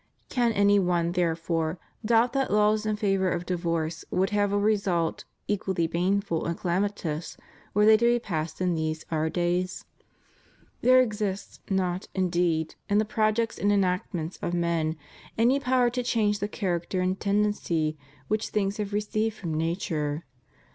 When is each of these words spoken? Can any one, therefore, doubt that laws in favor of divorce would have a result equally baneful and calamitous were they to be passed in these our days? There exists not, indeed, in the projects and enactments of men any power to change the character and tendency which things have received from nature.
Can 0.29 0.51
any 0.53 0.79
one, 0.79 1.11
therefore, 1.11 1.77
doubt 2.03 2.33
that 2.33 2.51
laws 2.51 2.87
in 2.87 2.95
favor 2.95 3.29
of 3.29 3.45
divorce 3.45 4.03
would 4.09 4.31
have 4.31 4.51
a 4.51 4.57
result 4.57 5.25
equally 5.47 5.85
baneful 5.85 6.45
and 6.47 6.57
calamitous 6.57 7.37
were 7.75 7.85
they 7.85 7.97
to 7.97 8.05
be 8.11 8.17
passed 8.17 8.59
in 8.61 8.73
these 8.73 9.05
our 9.11 9.29
days? 9.29 9.85
There 10.81 10.99
exists 11.01 11.59
not, 11.69 12.07
indeed, 12.15 12.73
in 12.89 12.97
the 12.97 13.05
projects 13.05 13.59
and 13.59 13.71
enactments 13.71 14.37
of 14.41 14.55
men 14.55 14.95
any 15.37 15.59
power 15.59 15.91
to 15.91 16.01
change 16.01 16.39
the 16.39 16.47
character 16.47 16.99
and 17.01 17.19
tendency 17.19 17.95
which 18.27 18.49
things 18.49 18.77
have 18.77 18.93
received 18.93 19.35
from 19.37 19.53
nature. 19.53 20.23